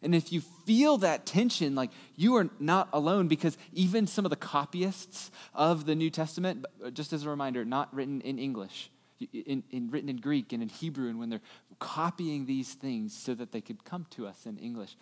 [0.02, 4.30] and if you feel that tension, like you are not alone because even some of
[4.30, 8.90] the copyists of the New Testament, uh, just as a reminder, not written in English,
[9.32, 11.42] in, in, written in Greek and in Hebrew, and when they're
[11.78, 14.96] copying these things so that they could come to us in English,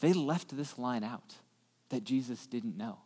[0.00, 1.34] they left this line out
[1.90, 2.98] that Jesus didn't know.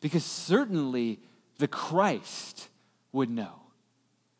[0.00, 1.18] Because certainly
[1.58, 2.68] the Christ
[3.12, 3.54] would know.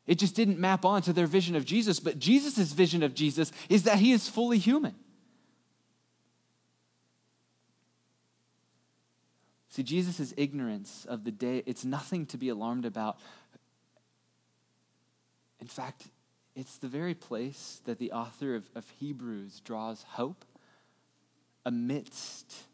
[0.07, 3.83] It just didn't map onto their vision of Jesus, but Jesus' vision of Jesus is
[3.83, 4.95] that he is fully human.
[9.71, 13.19] See, Jesus' ignorance of the day, it's nothing to be alarmed about.
[15.61, 16.09] In fact,
[16.57, 20.45] it's the very place that the author of, of Hebrews draws hope
[21.65, 22.65] amidst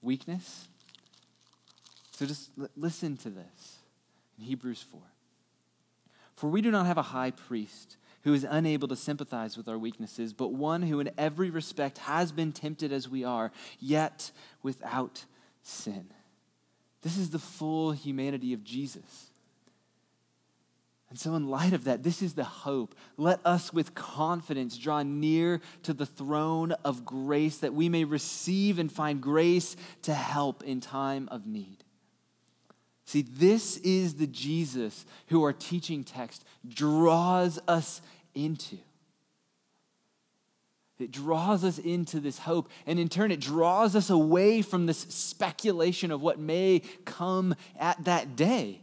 [0.00, 0.68] weakness.
[2.12, 3.76] So just l- listen to this
[4.38, 5.00] in Hebrews 4.
[6.34, 9.78] For we do not have a high priest who is unable to sympathize with our
[9.78, 14.30] weaknesses, but one who in every respect has been tempted as we are, yet
[14.62, 15.26] without
[15.66, 16.06] sin.
[17.02, 19.30] This is the full humanity of Jesus.
[21.08, 22.94] And so, in light of that, this is the hope.
[23.16, 28.78] Let us with confidence draw near to the throne of grace that we may receive
[28.78, 31.84] and find grace to help in time of need.
[33.04, 38.02] See, this is the Jesus who our teaching text draws us
[38.34, 38.78] into.
[40.98, 44.98] It draws us into this hope, and in turn, it draws us away from this
[44.98, 48.80] speculation of what may come at that day.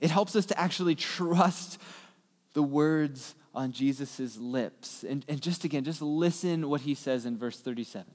[0.00, 1.78] It helps us to actually trust
[2.54, 5.04] the words on Jesus' lips.
[5.04, 8.06] And, and just again, just listen what he says in verse 37.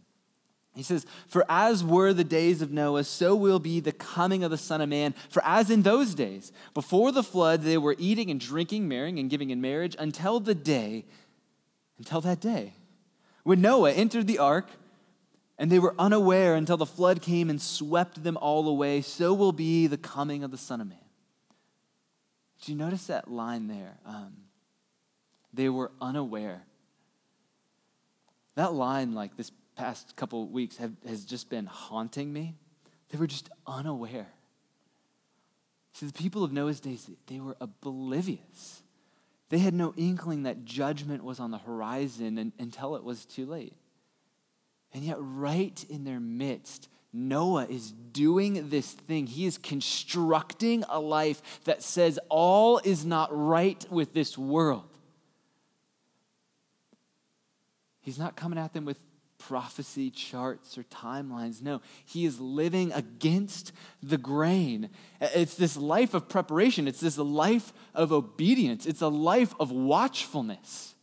[0.75, 4.51] He says, For as were the days of Noah, so will be the coming of
[4.51, 5.13] the Son of Man.
[5.29, 9.29] For as in those days, before the flood, they were eating and drinking, marrying and
[9.29, 11.05] giving in marriage until the day,
[11.97, 12.73] until that day,
[13.45, 14.67] when Noah entered the ark,
[15.57, 19.51] and they were unaware until the flood came and swept them all away, so will
[19.51, 20.97] be the coming of the Son of Man.
[22.59, 23.97] Did you notice that line there?
[24.03, 24.33] Um,
[25.53, 26.63] they were unaware.
[28.55, 32.55] That line, like this past couple weeks, have, has just been haunting me.
[33.09, 34.27] They were just unaware.
[35.93, 38.81] See, the people of Noah's days, they were oblivious.
[39.49, 43.45] They had no inkling that judgment was on the horizon and, until it was too
[43.45, 43.75] late.
[44.93, 49.27] And yet, right in their midst, Noah is doing this thing.
[49.27, 54.89] He is constructing a life that says all is not right with this world.
[58.01, 58.99] He's not coming at them with
[59.47, 61.61] prophecy charts or timelines.
[61.61, 64.89] No, he is living against the grain.
[65.21, 70.95] It's this life of preparation, it's this life of obedience, it's a life of watchfulness.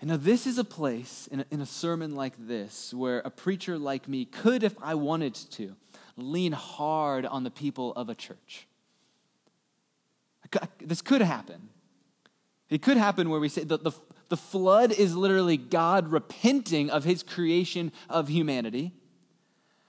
[0.00, 3.30] And now, this is a place in a, in a sermon like this where a
[3.30, 5.76] preacher like me could, if I wanted to,
[6.16, 8.66] lean hard on the people of a church.
[10.80, 11.68] This could happen.
[12.68, 13.92] It could happen where we say the, the,
[14.32, 18.94] the flood is literally God repenting of his creation of humanity.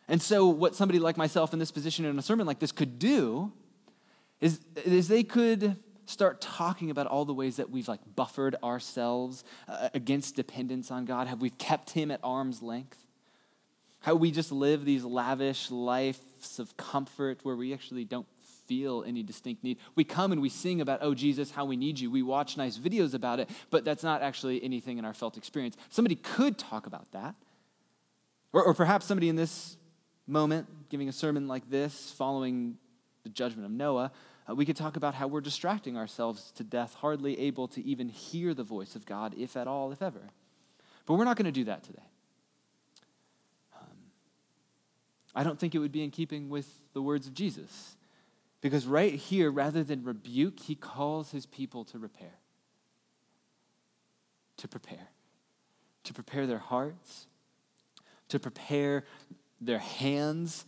[0.10, 3.00] And so, what somebody like myself in this position in a sermon like this could
[3.00, 3.54] do
[4.42, 5.78] is, is they could
[6.08, 11.06] start talking about all the ways that we've like buffered ourselves uh, against dependence on
[11.06, 13.00] God, have we kept him at arm's length?
[14.02, 18.28] How we just live these lavish lives of comfort where we actually don't
[18.68, 19.78] feel any distinct need.
[19.96, 22.10] We come and we sing about, oh, Jesus, how we need you.
[22.10, 25.76] We watch nice videos about it, but that's not actually anything in our felt experience.
[25.90, 27.36] Somebody could talk about that.
[28.52, 29.78] Or, or perhaps somebody in this
[30.28, 32.78] moment, giving a sermon like this, following
[33.24, 34.12] the judgment of Noah,
[34.50, 38.10] uh, we could talk about how we're distracting ourselves to death, hardly able to even
[38.10, 40.30] hear the voice of God, if at all, if ever.
[41.06, 42.04] But we're not going to do that today.
[43.76, 43.88] Um,
[45.36, 47.96] I don't think it would be in keeping with the words of Jesus.
[48.64, 52.40] Because right here, rather than rebuke, he calls his people to repair.
[54.56, 55.10] To prepare.
[56.06, 57.28] To prepare their hearts,
[58.30, 59.04] to prepare
[59.60, 60.66] their hands,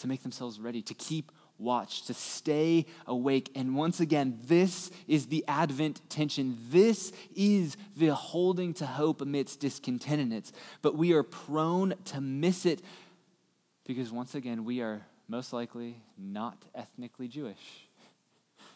[0.00, 3.50] to make themselves ready, to keep watch, to stay awake.
[3.54, 6.58] And once again, this is the Advent tension.
[6.68, 10.52] This is the holding to hope amidst discontentedness.
[10.82, 12.82] But we are prone to miss it
[13.86, 17.56] because, once again, we are most likely not ethnically Jewish.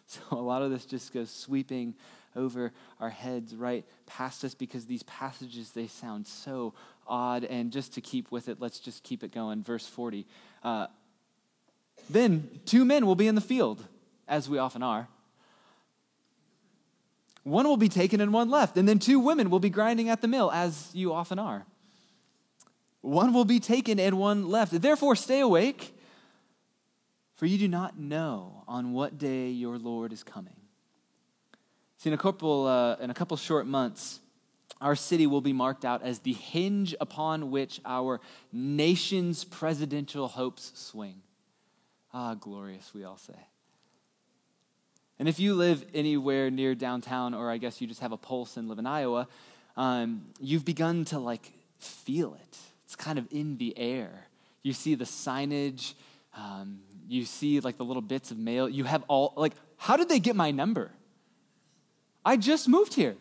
[0.07, 1.95] So a lot of this just goes sweeping
[2.37, 6.75] over our heads right past us because these passages they sound so
[7.07, 10.27] odd and just to keep with it let's just keep it going verse 40
[10.63, 10.89] uh,
[12.09, 13.83] then two men will be in the field,
[14.29, 15.09] as we often are.
[17.43, 20.21] One will be taken and one left, and then two women will be grinding at
[20.23, 21.67] the mill, as you often are.
[23.03, 24.81] One will be taken and one left.
[24.81, 25.94] Therefore, stay awake,
[27.35, 30.57] for you do not know on what day your Lord is coming.
[31.99, 34.21] See, in a couple, uh, in a couple short months,
[34.81, 38.21] our city will be marked out as the hinge upon which our
[38.53, 41.23] nation's presidential hopes swing.
[42.13, 43.39] Ah, glorious, we all say.
[45.19, 48.57] And if you live anywhere near downtown, or I guess you just have a pulse
[48.57, 49.29] and live in Iowa,
[49.77, 52.59] um, you've begun to like feel it.
[52.85, 54.27] It's kind of in the air.
[54.63, 55.95] You see the signage,
[56.37, 58.69] um, you see like the little bits of mail.
[58.69, 60.91] You have all, like, How did they get my number?
[62.25, 63.17] I just moved here.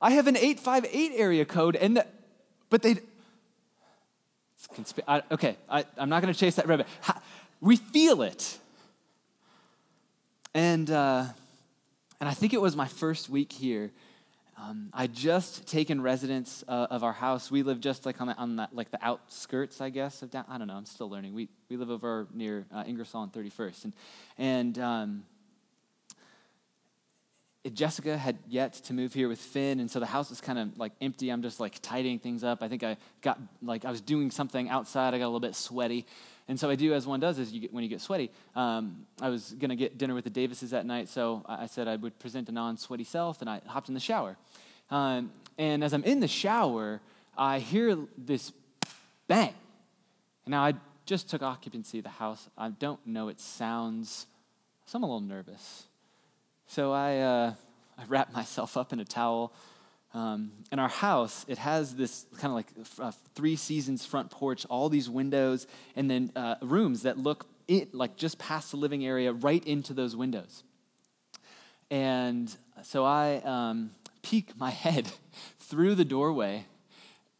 [0.00, 2.06] I have an 858 area code, and the,
[2.70, 2.96] but they.
[4.74, 6.86] Consp- I, okay, I, am not going to chase that rabbit.
[7.00, 7.20] How,
[7.60, 8.58] we feel it.
[10.54, 11.26] And, uh,
[12.20, 13.90] and I think it was my first week here.
[14.62, 17.50] Um, I just taken residence uh, of our house.
[17.50, 20.44] We live just like on the, on the, like the outskirts, I guess, of down.
[20.48, 20.74] I don't know.
[20.74, 21.34] I'm still learning.
[21.34, 23.94] We we live over near uh, Ingersoll and 31st, and
[24.38, 25.24] and um,
[27.72, 30.78] Jessica had yet to move here with Finn, and so the house is kind of
[30.78, 31.30] like empty.
[31.30, 32.62] I'm just like tidying things up.
[32.62, 35.12] I think I got like I was doing something outside.
[35.12, 36.06] I got a little bit sweaty,
[36.52, 38.30] and so I do as one does as you get, when you get sweaty.
[38.54, 41.96] Um, I was gonna get dinner with the Davises that night, so I said I
[41.96, 44.36] would present a non-sweaty self, and I hopped in the shower.
[44.90, 47.00] Um, and as I'm in the shower,
[47.38, 48.52] I hear this
[49.28, 49.54] bang.
[50.44, 50.74] And Now I
[51.06, 52.46] just took occupancy of the house.
[52.58, 54.26] I don't know It sounds,
[54.84, 55.84] so I'm a little nervous.
[56.66, 57.54] So I, uh,
[57.96, 59.54] I wrapped myself up in a towel.
[60.14, 62.68] Um, in our house, it has this kind of like
[63.00, 67.94] uh, three seasons front porch, all these windows, and then uh, rooms that look it,
[67.94, 70.64] like just past the living area right into those windows.
[71.90, 73.92] And so I um,
[74.22, 75.08] peek my head
[75.58, 76.66] through the doorway,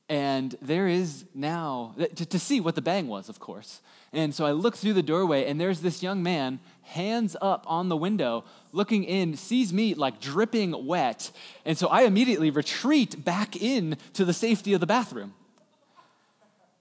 [0.09, 3.81] and there is now, to, to see what the bang was, of course.
[4.13, 7.89] And so I look through the doorway, and there's this young man, hands up on
[7.89, 11.31] the window, looking in, sees me like dripping wet.
[11.65, 15.33] And so I immediately retreat back in to the safety of the bathroom.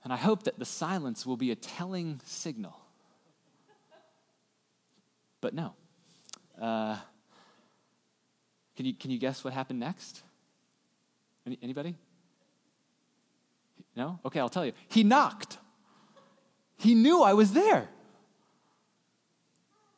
[0.04, 2.76] And I hope that the silence will be a telling signal.
[5.40, 5.74] But no.
[6.60, 6.98] Uh,
[8.76, 10.22] can, you, can you guess what happened next?
[11.46, 11.96] Any, anybody?
[13.96, 14.20] No?
[14.26, 14.74] Okay, I'll tell you.
[14.88, 15.58] He knocked.
[16.78, 17.90] He knew I was there.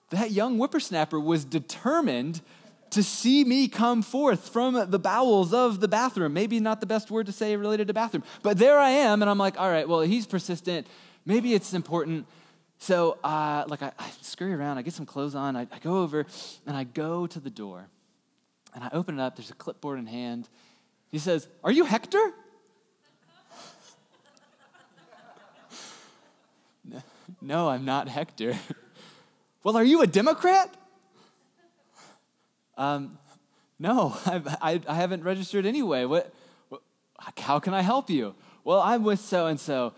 [0.10, 2.42] That young whippersnapper was determined
[2.92, 6.34] to see me come forth from the bowels of the bathroom.
[6.34, 9.30] Maybe not the best word to say related to bathroom, but there I am, and
[9.30, 10.86] I'm like, all right, well, he's persistent.
[11.26, 12.28] Maybe it's important.
[12.78, 16.04] So, uh, like, I, I, scurry around, I get some clothes on, I, I go
[16.04, 16.26] over,
[16.68, 17.88] and I go to the door,
[18.76, 19.38] and I open it up.
[19.38, 20.48] There's a clipboard in hand.
[21.10, 22.34] He says, Are you Hector?
[27.42, 28.58] No, I'm not Hector.
[29.64, 30.74] well, are you a Democrat?
[32.78, 33.18] Um,
[33.80, 36.06] no, I, I, haven't registered anyway.
[36.06, 36.34] What,
[36.70, 36.82] what,
[37.38, 38.36] how can I help you?
[38.64, 39.94] Well, I'm with so and so.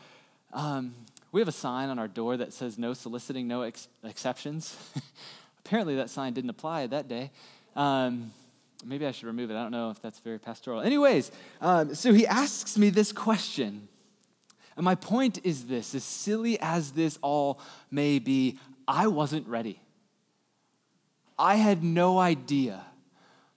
[1.36, 4.74] We have a sign on our door that says no soliciting, no ex- exceptions.
[5.66, 7.30] Apparently, that sign didn't apply that day.
[7.76, 8.32] Um,
[8.86, 9.56] maybe I should remove it.
[9.56, 10.80] I don't know if that's very pastoral.
[10.80, 13.90] Anyways, um, so he asks me this question
[14.76, 17.60] and my point is this as silly as this all
[17.92, 19.80] may be, I wasn't ready.
[21.40, 22.84] I had no idea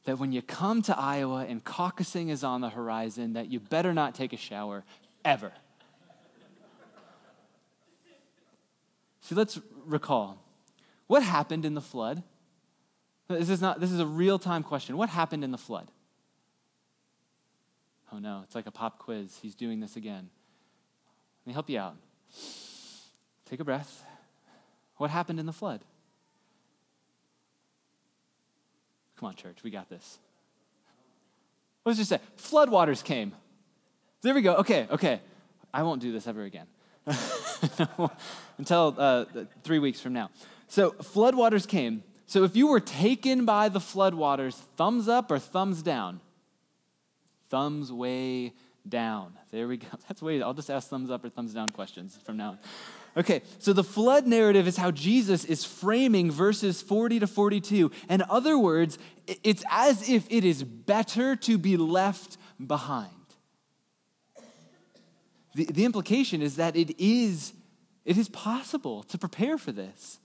[0.05, 3.93] that when you come to Iowa and caucusing is on the horizon, that you better
[3.93, 4.85] not take a shower
[5.25, 5.53] ever.
[9.21, 10.43] See, let's recall
[11.07, 12.23] what happened in the flood.
[13.29, 14.97] This is not this is a real-time question.
[14.97, 15.91] What happened in the flood?
[18.11, 19.39] Oh no, it's like a pop quiz.
[19.43, 20.31] He's doing this again
[21.49, 21.97] me help you out.
[23.47, 24.05] Take a breath.
[24.99, 25.81] What happened in the flood?
[29.17, 30.19] Come on, church, we got this.
[31.85, 33.33] Let's just say floodwaters came.
[34.21, 34.57] There we go.
[34.57, 35.21] Okay, okay.
[35.73, 36.67] I won't do this ever again
[38.59, 39.25] until uh,
[39.63, 40.31] three weeks from now.
[40.67, 42.03] So, floodwaters came.
[42.27, 46.21] So, if you were taken by the floodwaters, thumbs up or thumbs down?
[47.49, 48.53] Thumbs way
[48.89, 49.33] down.
[49.51, 49.87] There we go.
[50.09, 52.59] That's way, I'll just ask thumbs up or thumbs down questions from now on.
[53.17, 57.91] Okay, so the flood narrative is how Jesus is framing verses 40 to 42.
[58.09, 58.99] In other words,
[59.43, 63.11] it's as if it is better to be left behind.
[65.55, 67.53] The, the implication is that it is,
[68.05, 70.21] it is possible to prepare for this.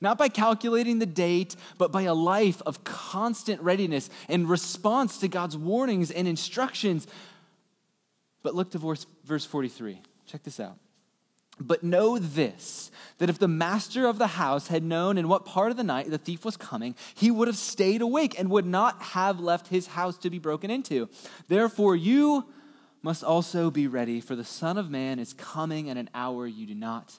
[0.00, 5.28] Not by calculating the date, but by a life of constant readiness and response to
[5.28, 7.06] God's warnings and instructions
[8.42, 10.00] but look to verse, verse 43.
[10.26, 10.76] Check this out.
[11.60, 15.70] But know this that if the master of the house had known in what part
[15.70, 19.00] of the night the thief was coming, he would have stayed awake and would not
[19.02, 21.08] have left his house to be broken into.
[21.48, 22.46] Therefore, you
[23.02, 26.66] must also be ready, for the Son of Man is coming at an hour you
[26.66, 27.18] do not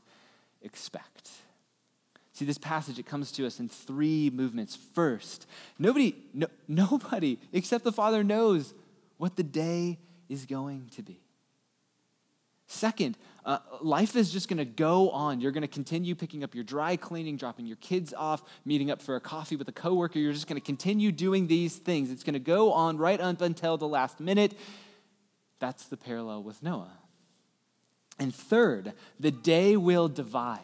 [0.61, 1.29] expect.
[2.33, 4.75] See, this passage, it comes to us in three movements.
[4.75, 5.45] First,
[5.77, 8.73] nobody, no, nobody except the Father knows
[9.17, 9.99] what the day
[10.33, 11.21] is going to be.
[12.67, 15.39] Second, uh, life is just going to go on.
[15.39, 19.01] You're going to continue picking up your dry cleaning, dropping your kids off, meeting up
[19.01, 20.17] for a coffee with a coworker.
[20.17, 22.09] You're just going to continue doing these things.
[22.09, 24.57] It's going to go on right up until the last minute.
[25.59, 26.97] That's the parallel with Noah.
[28.17, 30.61] And third, the day will divide.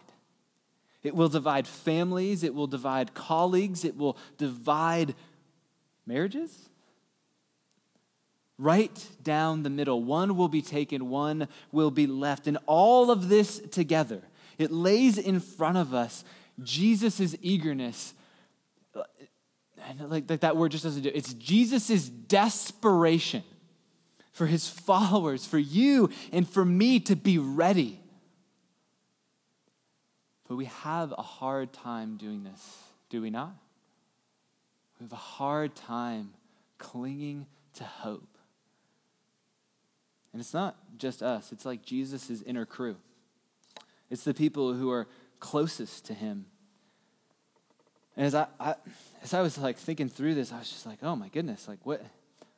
[1.04, 5.16] It will divide families, it will divide colleagues, it will divide
[6.06, 6.69] marriages
[8.60, 10.04] right down the middle.
[10.04, 12.46] One will be taken, one will be left.
[12.46, 14.22] And all of this together,
[14.60, 16.24] it lays in front of us
[16.62, 18.14] Jesus' eagerness.
[19.98, 21.16] Like, like that word just doesn't do it.
[21.16, 23.44] It's Jesus' desperation
[24.32, 28.00] for his followers, for you and for me to be ready.
[30.48, 32.78] But we have a hard time doing this,
[33.10, 33.54] do we not?
[35.00, 36.32] We have a hard time
[36.78, 38.29] clinging to hope.
[40.32, 42.98] And it's not just us, it's like Jesus' inner crew.
[44.10, 45.08] It's the people who are
[45.40, 46.46] closest to him.
[48.16, 48.76] And as I, I,
[49.24, 51.80] as I was like thinking through this, I was just like, oh my goodness, like
[51.84, 52.04] what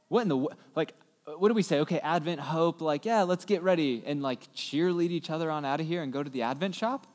[0.08, 0.94] what in the like
[1.26, 1.80] what do we say?
[1.82, 5.80] Okay, Advent hope, like, yeah, let's get ready and like cheerlead each other on out
[5.80, 7.08] of here and go to the Advent shop?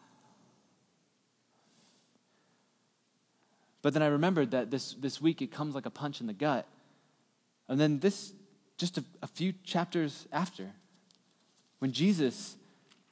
[3.83, 6.33] But then I remembered that this, this week it comes like a punch in the
[6.33, 6.67] gut.
[7.69, 8.33] And then this
[8.77, 10.71] just a, a few chapters after,
[11.79, 12.57] when Jesus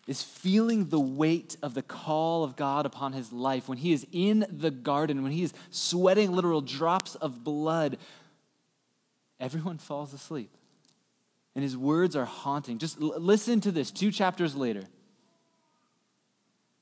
[0.07, 4.07] is feeling the weight of the call of God upon his life, when he is
[4.13, 7.97] in the garden, when he is sweating literal drops of blood,
[9.41, 10.51] everyone falls asleep.
[11.55, 12.79] And his words are haunting.
[12.79, 14.85] Just l- listen to this two chapters later.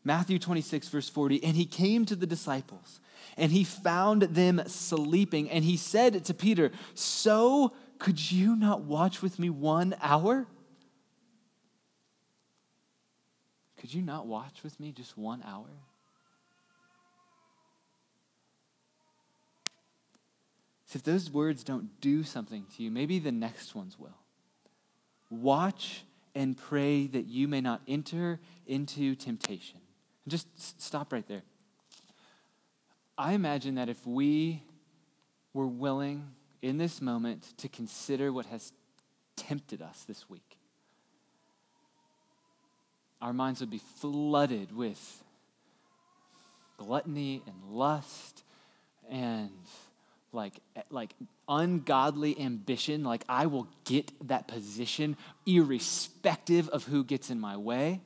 [0.04, 1.44] Matthew 26, verse 40.
[1.44, 3.00] And he came to the disciples,
[3.36, 5.48] and he found them sleeping.
[5.50, 7.72] And he said to Peter, So
[8.02, 10.44] could you not watch with me one hour?
[13.78, 15.68] Could you not watch with me just one hour?
[20.86, 24.18] So if those words don't do something to you, maybe the next ones will.
[25.30, 26.02] Watch
[26.34, 29.78] and pray that you may not enter into temptation.
[30.26, 31.42] Just stop right there.
[33.16, 34.64] I imagine that if we
[35.54, 36.32] were willing
[36.62, 38.72] in this moment to consider what has
[39.36, 40.56] tempted us this week.
[43.20, 45.22] Our minds would be flooded with
[46.78, 48.42] gluttony and lust
[49.10, 49.50] and
[50.32, 50.54] like
[50.90, 51.14] like
[51.48, 58.00] ungodly ambition like I will get that position irrespective of who gets in my way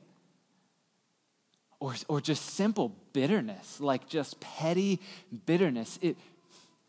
[1.79, 4.99] or, or just simple bitterness like just petty
[5.45, 6.17] bitterness it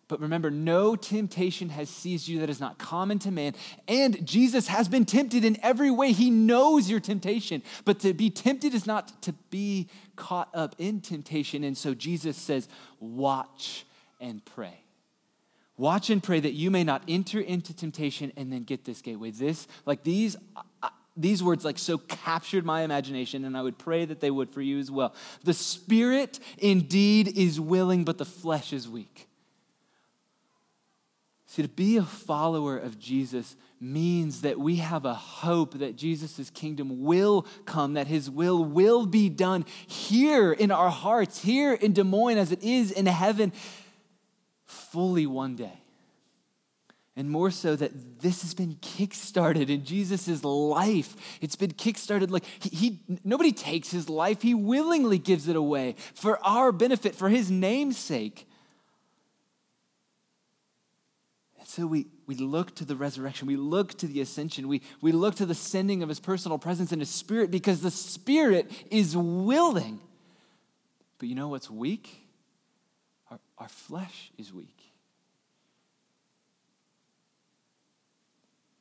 [0.09, 3.55] but remember, no temptation has seized you that is not common to man.
[3.87, 6.13] And Jesus has been tempted in every way.
[6.13, 7.63] He knows your temptation.
[7.85, 11.63] But to be tempted is not to be caught up in temptation.
[11.63, 13.85] And so Jesus says, watch
[14.19, 14.83] and pray.
[15.77, 19.31] Watch and pray that you may not enter into temptation and then get this gateway.
[19.31, 20.37] This, like these,
[20.83, 20.89] uh,
[21.19, 24.63] these words like so captured my imagination and i would pray that they would for
[24.63, 29.28] you as well the spirit indeed is willing but the flesh is weak
[31.59, 36.51] See, to be a follower of Jesus means that we have a hope that Jesus'
[36.51, 41.95] kingdom will come, that his will will be done here in our hearts, here in
[41.95, 43.53] Des Moines as it is in heaven,
[44.67, 45.83] fully one day.
[47.17, 51.17] And more so that this has been kickstarted in Jesus' life.
[51.41, 55.97] It's been kickstarted like he, he nobody takes his life, he willingly gives it away
[56.15, 58.47] for our benefit, for his name's sake.
[61.69, 65.35] So we, we look to the resurrection, we look to the ascension, we, we look
[65.35, 70.01] to the sending of his personal presence and his spirit because the spirit is willing.
[71.19, 72.27] But you know what's weak?
[73.31, 74.81] Our, our flesh is weak.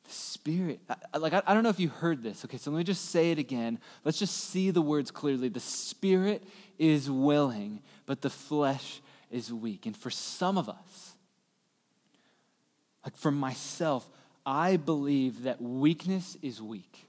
[0.06, 0.80] The spirit,
[1.14, 2.46] I, like, I, I don't know if you heard this.
[2.46, 3.80] Okay, so let me just say it again.
[4.06, 5.50] Let's just see the words clearly.
[5.50, 6.42] The spirit
[6.80, 9.86] is willing, but the flesh is weak.
[9.86, 11.17] And for some of us,
[13.08, 14.06] like for myself,
[14.46, 17.08] I believe that weakness is weak.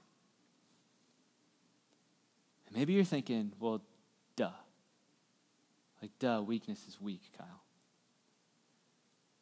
[2.67, 3.81] And maybe you're thinking, well,
[4.37, 4.51] duh.
[6.01, 7.63] Like, duh, weakness is weak, Kyle.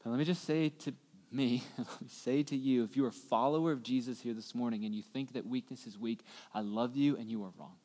[0.03, 0.93] But let me just say to
[1.31, 4.83] me, let me say to you, if you're a follower of Jesus here this morning
[4.83, 6.21] and you think that weakness is weak,
[6.55, 7.75] I love you and you are wrong.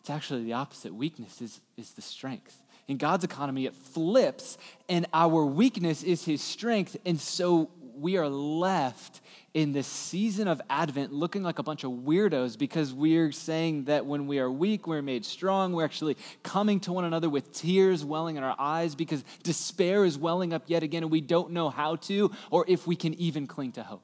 [0.00, 0.94] It's actually the opposite.
[0.94, 2.62] Weakness is, is the strength.
[2.88, 4.58] In God's economy, it flips,
[4.88, 6.96] and our weakness is his strength.
[7.06, 9.20] And so we are left
[9.54, 14.06] in this season of Advent looking like a bunch of weirdos because we're saying that
[14.06, 15.72] when we are weak, we're made strong.
[15.72, 20.18] We're actually coming to one another with tears welling in our eyes because despair is
[20.18, 23.46] welling up yet again and we don't know how to or if we can even
[23.46, 24.02] cling to hope.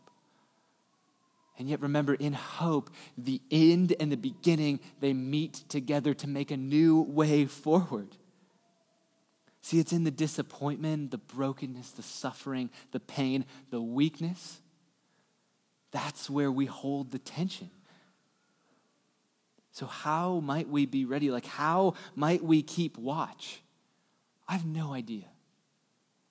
[1.59, 6.53] And yet, remember, in hope, the end and the beginning, they meet together to make
[6.53, 8.17] a new way forward.
[9.69, 14.63] See, it's in the disappointment, the brokenness, the suffering, the pain, the weakness.
[15.91, 17.69] That's where we hold the tension.
[19.73, 21.31] So, how might we be ready?
[21.31, 23.61] Like, how might we keep watch?
[24.49, 25.27] I have no idea.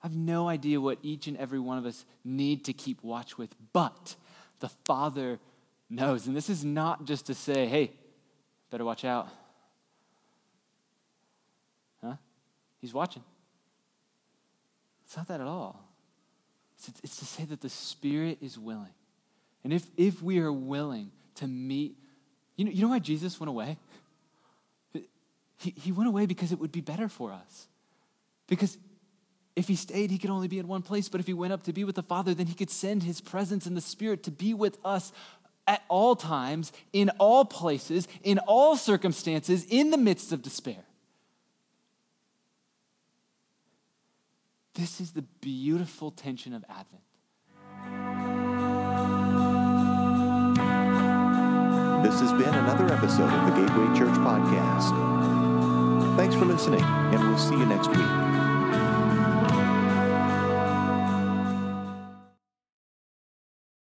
[0.01, 3.37] I have no idea what each and every one of us need to keep watch
[3.37, 4.15] with, but
[4.61, 5.37] the Father
[5.91, 6.25] knows.
[6.25, 7.91] And this is not just to say, hey,
[8.71, 9.29] better watch out.
[12.79, 13.23] He's watching.
[15.05, 15.83] It's not that at all.
[16.77, 18.93] It's, it's to say that the Spirit is willing.
[19.63, 21.95] And if, if we are willing to meet,
[22.55, 23.77] you know, you know why Jesus went away?
[25.59, 27.67] He, he went away because it would be better for us.
[28.47, 28.77] Because
[29.55, 31.09] if he stayed, he could only be in one place.
[31.09, 33.21] But if he went up to be with the Father, then he could send his
[33.21, 35.11] presence in the Spirit to be with us
[35.65, 40.86] at all times, in all places, in all circumstances, in the midst of despair.
[44.77, 47.01] This is the beautiful tension of Advent.
[52.03, 54.93] This has been another episode of the Gateway Church Podcast.
[56.15, 58.26] Thanks for listening, and we'll see you next week.